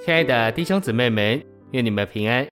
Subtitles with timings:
[0.00, 2.46] 亲爱的弟兄姊妹们，愿你们平安。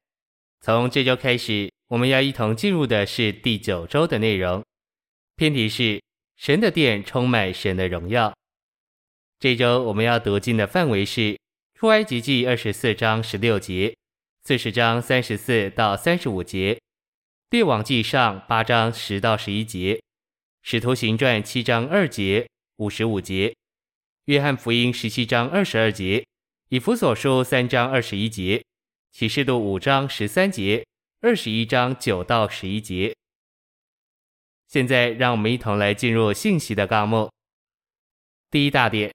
[0.61, 4.63] 从这周开始，我们要一同进入的是第九周的内容。
[5.37, 6.03] 篇题是
[6.37, 8.35] “神的殿充满神的荣耀”。
[9.39, 11.39] 这周我们要读经的范围是
[11.75, 13.95] 出埃及记二十四章十六节、
[14.45, 16.79] 四十章三十四到三十五节、
[17.51, 20.03] 列王记上八章十到十一节、
[20.63, 23.55] 使徒行传七章二节、五十五节、
[24.25, 26.27] 约翰福音十七章二十二节、
[26.69, 28.65] 以弗所书三章二十一节、
[29.13, 30.85] 启示录五章十三节、
[31.21, 33.15] 二十一章九到十一节。
[34.67, 37.31] 现在让我们一同来进入信息的纲目。
[38.51, 39.15] 第一大点。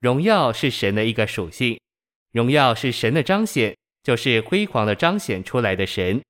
[0.00, 1.78] 荣耀是神的一个属性，
[2.32, 6.20] 荣耀是神的彰显，就是辉煌的彰显出来的神。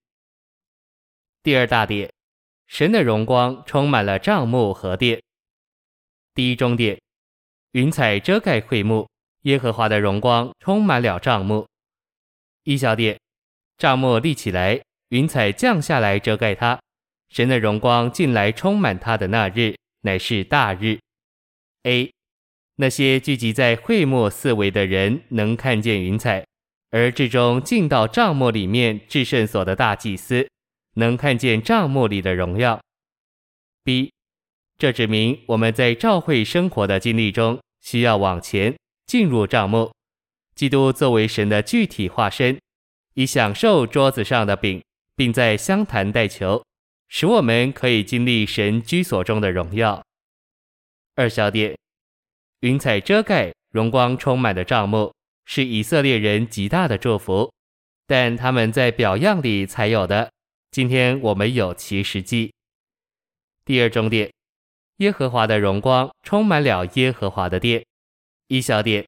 [1.43, 2.13] 第二大点，
[2.67, 5.23] 神的荣光充满了帐幕和殿。
[6.35, 7.01] 第一中点，
[7.71, 9.09] 云彩遮盖会幕，
[9.43, 11.67] 耶和华的荣光充满了帐幕。
[12.65, 13.19] 一小点，
[13.77, 16.79] 帐幕立起来，云彩降下来遮盖它，
[17.29, 20.99] 神的荣光进来充满它的那日，乃是大日。
[21.83, 22.11] A。
[22.77, 26.45] 那些聚集在会幕四围的人能看见云彩，
[26.91, 30.49] 而至终进到帐幕里面至圣所的大祭司
[30.95, 32.81] 能看见帐幕里的荣耀。
[33.85, 34.13] B，
[34.79, 38.75] 这指明我们在召会生活的经历中需要往前
[39.13, 39.93] 进入帐幕，
[40.55, 42.59] 基督作为神的具体化身，
[43.13, 44.83] 以享受桌子上的饼，
[45.15, 46.65] 并在香坛代求，
[47.09, 50.03] 使我们可以经历神居所中的荣耀。
[51.15, 51.77] 二小点。
[52.61, 55.13] 云彩遮盖，荣光充满的帐幕，
[55.45, 57.53] 是以色列人极大的祝福，
[58.07, 60.33] 但他们在表样里才有的。
[60.71, 62.55] 今天我们有其实际。
[63.67, 64.33] 第二重点，
[65.01, 67.85] 耶和华的荣光充满了耶和华的殿。
[68.53, 69.03] 一小点，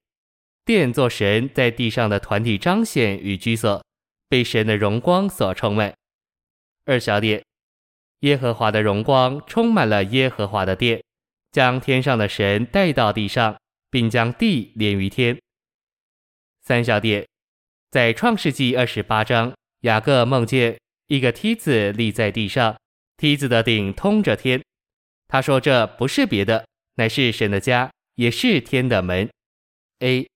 [0.64, 3.84] 殿作神在地上的团体彰显与居所，
[4.27, 5.92] 被神的荣光所充满。
[6.86, 7.45] 二小点，
[8.20, 10.98] 耶和华的荣光充满了耶和华的殿。
[11.52, 13.55] 将天上的神带到地上，
[13.91, 15.39] 并将地连于天。
[16.63, 17.29] 三小点，
[17.90, 22.74] 在创世纪二十八章，雅各梦见一个梯子立在地上，
[23.19, 24.63] 梯子的顶通着天。
[25.29, 29.29] 他说：“这不是别的，乃是神的家，也是天的门。
[30.05, 30.29] ”A，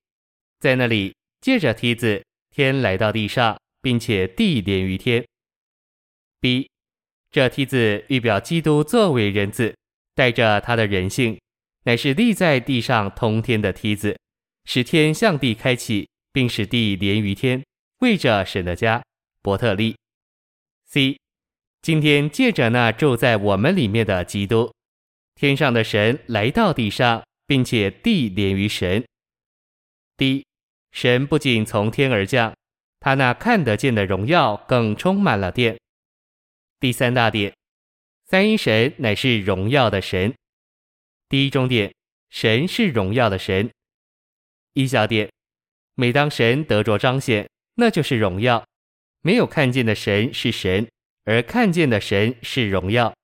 [0.61, 5.23] 在那里借着梯子，天来到地上，并且地连于天。
[6.41, 6.71] B，
[7.31, 9.75] 这梯子预表基督作为人子。
[10.15, 11.39] 带着他的人性，
[11.85, 14.19] 乃是立在地上通天的梯子，
[14.65, 17.63] 使天向地开启，并使地连于天，
[18.01, 19.01] 为着神的家。
[19.43, 19.95] 伯特利。
[20.87, 21.17] C，
[21.83, 24.73] 今天借着那住在我们里面的基督，
[25.37, 29.05] 天上的神来到地上，并且地连于神。
[30.19, 30.45] 第一
[30.91, 32.53] 神不仅从天而降，
[32.99, 35.79] 他那看得见的荣耀更充满了殿。
[36.81, 37.55] 第三大点。
[38.27, 40.35] 三一神乃是荣耀的神。
[41.29, 41.95] 第一中点，
[42.31, 43.71] 神是荣耀的神。
[44.73, 45.31] 一小点，
[45.95, 48.67] 每当神得着彰显，那就是荣耀。
[49.23, 50.89] 没有看见的神是神，
[51.25, 53.15] 而看见的神是荣耀。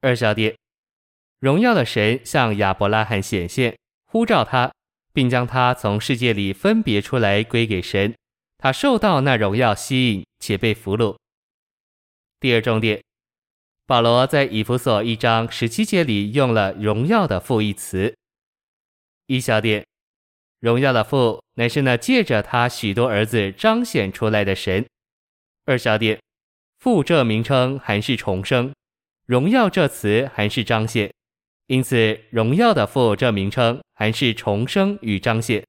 [0.00, 0.56] 二小点，
[1.38, 4.72] 荣耀的神向亚伯拉罕显现，呼召他，
[5.18, 8.14] 并将他从世界里分别出来归给神。
[8.56, 11.16] 他受到那荣耀吸引，且被俘虏。
[12.38, 13.02] 第二重点。
[13.84, 18.14] 保罗在以弗所一章十七节里用了“荣耀的复义词。
[19.26, 19.84] 一小点，
[20.60, 24.86] 荣耀的父乃是那借着他许多儿子彰显出来的神。
[25.64, 26.20] 二小点，
[26.78, 28.72] 父这名称还是重生，
[29.26, 31.12] 荣耀这词还是彰显，
[31.68, 35.64] 因此荣耀的父这名称还是重生与彰显。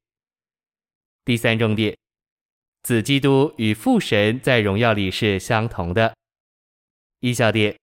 [1.23, 1.95] 第三重点，
[2.81, 6.15] 子基督与父神在荣耀里是相同的。
[7.19, 7.75] 一小点。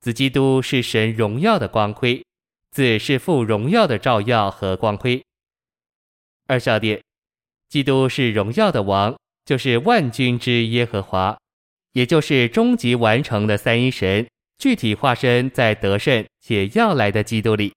[0.00, 2.22] 子基督是神荣耀的光辉，
[2.70, 5.24] 子是父荣耀的照耀和光辉。
[6.46, 7.02] 二小点，
[7.70, 11.38] 基督是荣耀的王，就是万军之耶和华，
[11.92, 14.28] 也就是终极完成的三一神，
[14.58, 17.74] 具体化身在得胜且要来的基督里。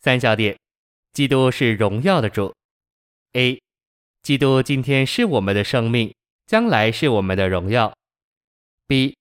[0.00, 0.56] 三小点，
[1.12, 2.54] 基督是荣耀的主。
[3.32, 3.60] A，
[4.22, 6.14] 基督今天是我们的生命，
[6.46, 7.94] 将来是我们的荣耀。
[8.86, 9.14] B。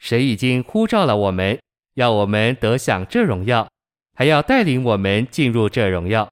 [0.00, 1.60] 神已经呼召了我们，
[1.94, 3.68] 要我们得享这荣耀，
[4.14, 6.30] 还要带领我们进入这荣耀。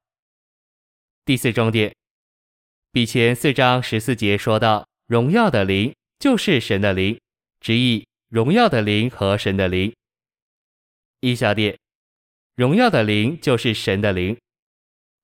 [1.25, 1.93] 第四重点，
[2.93, 7.19] 比前四章十四节说到，荣耀的灵就是神的灵，
[7.59, 9.95] 直译荣耀的灵和神的灵。
[11.21, 11.79] 一小点，
[12.57, 14.37] 荣耀的灵就是神的灵。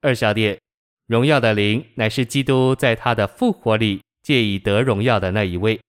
[0.00, 0.60] 二小点，
[1.06, 5.80] 荣耀的灵乃是基督在他的复活里借以得荣耀的那一位。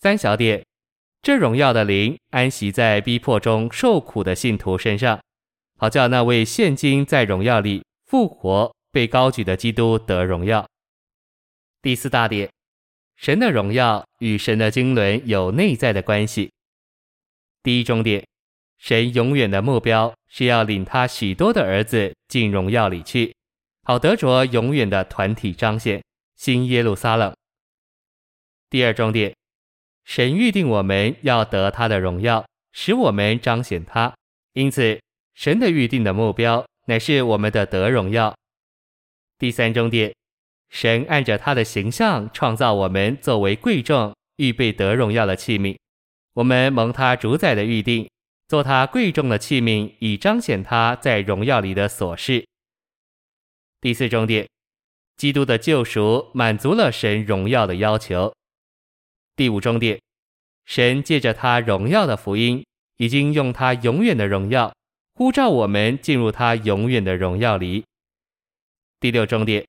[0.00, 0.62] 三小点，
[1.22, 5.18] 这荣耀的灵安息在逼迫中受苦的信徒身上，
[5.78, 10.68] 好叫那位现今在荣耀里复活被高举的基督得荣耀。
[11.80, 12.50] 第四大点，
[13.16, 16.50] 神的荣耀与神的经纶有内在的关系。
[17.62, 18.26] 第一重点，
[18.78, 23.34] 神永远的目标是要领他许多的儿子进荣耀里去。
[23.84, 26.02] 好得着永远的团体彰显，
[26.36, 27.34] 新耶路撒冷。
[28.70, 29.34] 第二重点，
[30.04, 34.12] 神预定我们要得他的荣耀，使我们彰显他。
[34.54, 35.00] 因此，
[35.34, 38.34] 神的预定的目标乃是我们的得荣耀。
[39.38, 40.14] 第三重点，
[40.74, 45.78] 神按着他的形象创造我们，作为贵重、预备得荣耀的器皿。
[46.32, 48.10] 我们蒙他主宰的预定，
[48.48, 52.44] 做他贵重的器皿，以彰显他在荣耀里的所示。
[53.80, 54.48] 第四重点，
[55.16, 58.34] 基督的救赎满足了神荣耀的要求。
[59.36, 60.00] 第五重点，
[60.64, 62.66] 神借着他荣耀的福音，
[62.96, 64.74] 已经用他永远的荣耀
[65.14, 67.84] 呼召我们进入他永远的荣耀里。
[68.98, 69.64] 第六重点，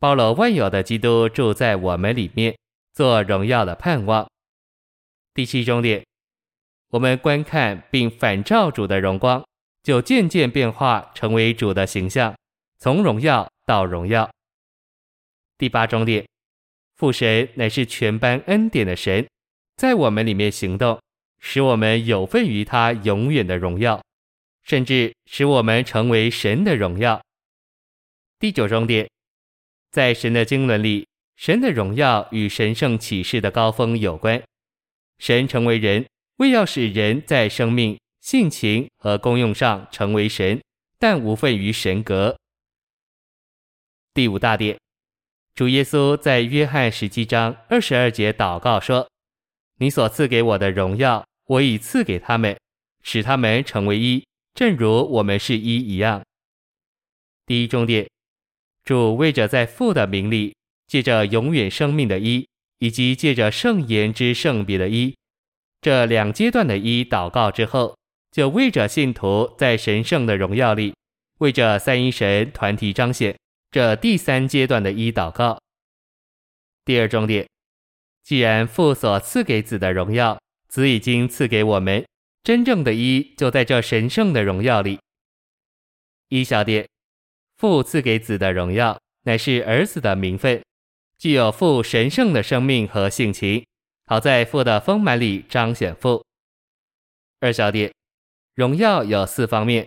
[0.00, 2.56] 包罗万有的基督住在我们里面，
[2.94, 4.26] 做荣耀的盼望。
[5.34, 6.02] 第七重点，
[6.88, 9.44] 我们观看并反照主的荣光，
[9.82, 12.34] 就渐渐变化成为主的形象。
[12.78, 14.30] 从荣耀到荣耀。
[15.58, 16.26] 第八重点，
[16.96, 19.28] 父神乃是全般恩典的神，
[19.76, 20.98] 在我们里面行动，
[21.40, 24.02] 使我们有份于他永远的荣耀，
[24.62, 27.20] 甚至使我们成为神的荣耀。
[28.38, 29.06] 第九重点，
[29.90, 31.06] 在神的经纶里，
[31.36, 34.40] 神的荣耀与神圣启示的高峰有关。
[35.18, 36.06] 神成为人，
[36.36, 40.62] 为要使人在生命、性情和功用上成为神，
[40.98, 42.36] 但无份于神格。
[44.14, 44.78] 第五大点，
[45.54, 49.08] 主耶稣在约翰十七章二十二节祷告说
[49.78, 52.56] ：“你所赐给我的荣耀，我已赐给他们，
[53.02, 56.22] 使他们成为一，正如我们是一一样。”
[57.44, 58.08] 第一重点，
[58.84, 60.54] 主为着在父的名里，
[60.86, 62.46] 借着永远生命的一，
[62.78, 65.14] 以及借着圣言之圣别的一，
[65.80, 67.96] 这两阶段的一祷告之后，
[68.30, 70.94] 就为着信徒在神圣的荣耀里，
[71.38, 73.36] 为着三一神团体彰显。
[73.70, 75.60] 这第三阶段的一祷告，
[76.84, 77.46] 第二重点，
[78.24, 82.04] 既然父所赐给子的荣耀，子已经赐给我们，
[82.42, 84.98] 真正的一就在这神圣的荣耀里。
[86.30, 86.88] 一小点，
[87.60, 90.64] 父赐给子的荣耀，乃是儿子的名分，
[91.18, 93.62] 具有父神圣的生命和性情，
[94.06, 96.24] 好在父的丰满里彰显父。
[97.38, 97.92] 二小点，
[98.54, 99.86] 荣耀有四方面：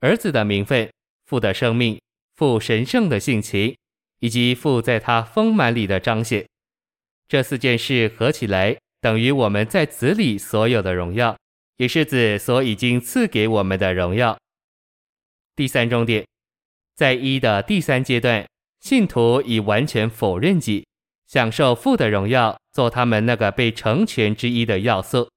[0.00, 0.92] 儿子的名分，
[1.24, 1.98] 父的生命。
[2.34, 3.74] 父神圣的性情，
[4.18, 6.46] 以及父在他丰满里的彰显，
[7.26, 11.34] 这四件事合起来，等于我们在子里所有的荣耀，
[11.78, 14.36] 也是子所已经赐给我们的荣耀。
[15.56, 16.26] 第三重点，
[16.94, 18.46] 在一的第三阶段，
[18.80, 20.86] 信徒已完全否认己，
[21.26, 25.28] 享受父的荣耀，做他们那个被成全之一的要素，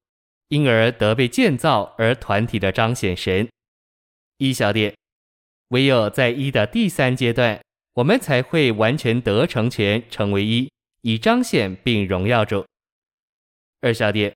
[0.49, 3.47] 因而得被建造而团体的彰显神。
[4.37, 4.93] 一小点。
[5.69, 7.59] 唯有在一的第三阶段，
[7.95, 10.71] 我们才会完全得成全，成为一，
[11.01, 12.65] 以彰显并荣耀主。
[13.81, 14.33] 二小点，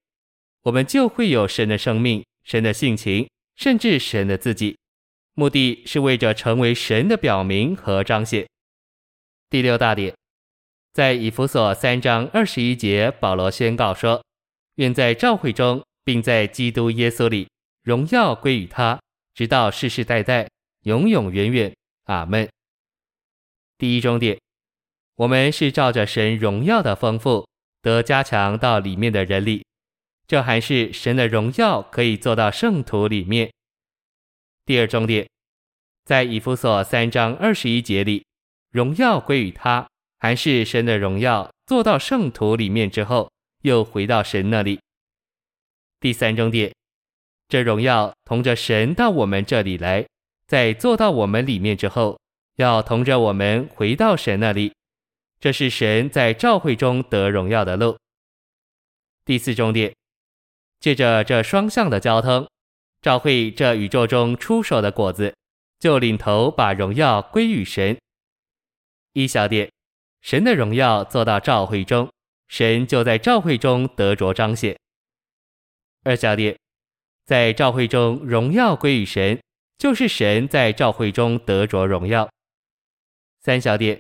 [0.63, 4.78] 我们就会有神的生命、神的性情，甚至神的自己，
[5.34, 8.48] 目的是为着成为神的表明和彰显。
[9.50, 10.14] 第六大点，
[10.94, 14.24] 在以弗所三章二十一节，保罗宣告说
[14.76, 17.48] ：“愿在召会中，并在基督耶稣里，
[17.84, 19.00] 荣耀归于他，
[19.34, 20.48] 直到世世代代。”
[20.86, 21.72] 永永远远，
[22.06, 22.50] 阿门。
[23.78, 24.40] 第一终点，
[25.14, 27.48] 我们是照着神荣耀的丰富，
[27.84, 29.64] 得加强到里面的人里，
[30.26, 33.52] 这还是神的荣耀可以做到圣徒里面。
[34.65, 35.27] 第二重点，
[36.06, 38.25] 在以弗所三章二十一节里，
[38.72, 39.88] 荣耀归于他，
[40.20, 43.32] 还是神的荣耀做到圣徒里面之后，
[43.63, 44.80] 又回到神那里。
[46.00, 46.74] 第三重点，
[47.48, 50.06] 这荣耀同着神到我们这里来。
[50.48, 52.20] 在做到我们里面之后，
[52.58, 54.74] 要同着我们回到神那里，
[55.39, 57.98] 这是神在召会中得荣耀的路。
[59.24, 59.96] 第四重点，
[60.82, 62.50] 借着这双向的交通，
[63.01, 65.36] 召会这宇宙中出手的果子，
[65.79, 67.98] 就领头把荣耀归于神。
[69.13, 69.70] 一小点，
[70.22, 72.10] 神的荣耀做到召会中，
[72.48, 74.77] 神就在召会中得着彰显。
[76.03, 76.58] 二小点，
[77.25, 79.39] 在召会中荣耀归于神。
[79.77, 82.29] 就是神在召会中得着荣耀。
[83.39, 84.00] 三小点，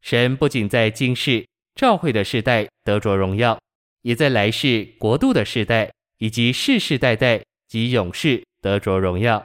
[0.00, 3.56] 神不仅在今世召会的世代得着荣耀，
[4.02, 7.40] 也在来世国度的世代以及世世代代
[7.74, 9.44] 及永世得着荣耀。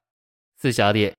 [0.56, 1.12] 四小点，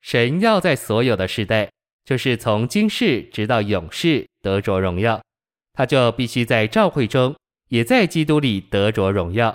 [0.00, 1.70] 神要在所有的世代，
[2.06, 5.22] 就是从今世直到永世得着荣耀，
[5.74, 7.36] 他就必须在召会中，
[7.68, 9.54] 也在基督里得着荣耀。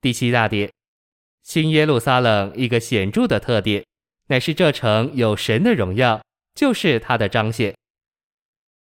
[0.00, 0.68] 第七大点，
[1.44, 3.84] 新耶路撒冷一个显著的特点，
[4.26, 6.20] 乃是这城有神的荣耀，
[6.56, 7.72] 就是它的彰显。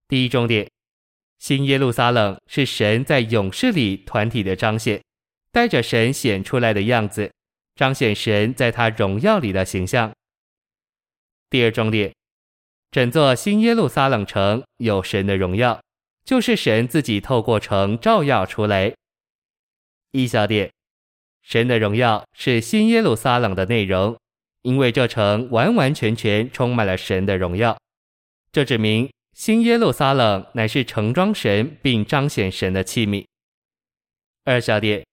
[0.08, 0.68] 第一重点，
[1.38, 5.00] 新耶路撒冷是神在永世里团体的彰显，
[5.56, 7.32] 带着神显出来的样子，
[7.76, 10.12] 彰显神在他荣耀里的形象。
[11.50, 12.14] 第二重点，
[12.92, 15.82] 整座新耶路撒冷城有神的荣耀，
[16.26, 18.94] 就是神自己透过城照耀出来。
[20.12, 20.70] 一小点。
[21.42, 24.18] 神的荣耀是新耶路撒冷的内容，
[24.64, 27.78] 因为这城完完全全充满了神的荣耀。
[28.52, 33.26] 这指明新耶路撒冷乃是盛装神并彰显神的器皿。
[34.44, 35.06] 二小点，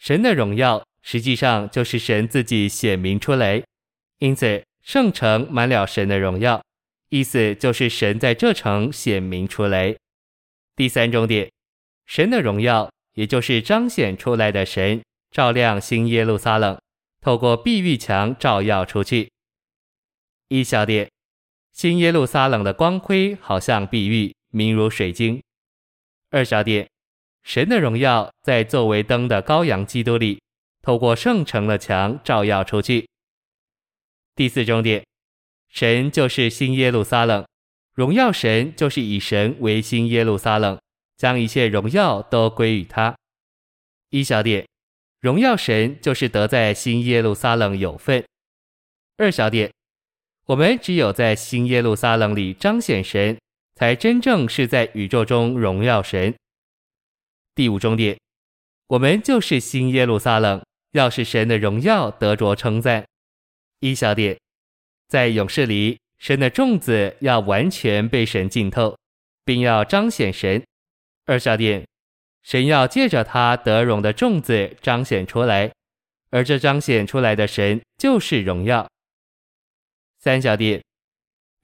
[0.00, 3.62] 神的荣耀实际上就是神自己显明出来，
[4.18, 6.64] 因此圣城满了神的荣耀，
[7.10, 9.94] 意思就是神在这城显明出来。
[10.74, 11.52] 第三重点，
[12.06, 15.02] 神的荣耀也就是彰显出来的神。
[15.30, 16.80] 照亮新耶路撒冷，
[17.20, 19.30] 透过碧玉墙照耀出去。
[20.48, 21.08] 一小点，
[21.72, 25.40] 新耶路撒冷的光辉好像碧玉，明如水晶。
[26.30, 26.88] 二小点，
[27.42, 30.40] 神的荣耀在作为灯的羔羊基督里，
[30.82, 33.08] 透过圣城的墙照耀出去。
[34.34, 35.04] 第四重点，
[35.68, 37.44] 神就是新耶路撒冷，
[37.94, 40.78] 荣耀神就是以神为新耶路撒冷，
[41.16, 43.16] 将一切荣耀都归于他。
[44.10, 44.66] 一小点。
[45.20, 48.24] 荣耀神就是得在新耶路撒冷有份。
[49.18, 49.70] 二小点，
[50.46, 53.38] 我们只有在新耶路撒冷里彰显神，
[53.74, 56.34] 才真正是在宇宙中荣耀神。
[57.54, 58.18] 第五重点，
[58.86, 63.04] 我们就是新耶路撒冷，要使神的荣耀得着称赞。
[63.80, 64.38] 一小点，
[65.08, 68.96] 在勇士里，神的众子要完全被神浸透，
[69.44, 70.62] 并要彰显神。
[71.26, 71.84] 二小点。
[72.42, 75.70] 神要借着他得荣的众子彰显出来，
[76.30, 78.88] 而这彰显出来的神就是荣耀。
[80.18, 80.82] 三小点，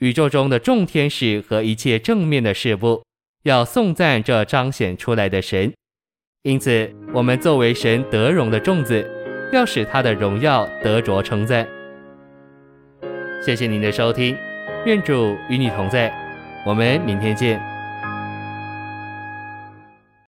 [0.00, 3.02] 宇宙中的众天使和一切正面的事物
[3.46, 5.72] 要颂赞这彰显出来的神，
[6.42, 9.08] 因此我们作为神得荣的众子，
[9.52, 11.64] 要使他的荣耀得着称赞。
[13.40, 14.36] 谢谢您的收听，
[14.84, 16.12] 愿主与你同在，
[16.66, 17.75] 我们明天见。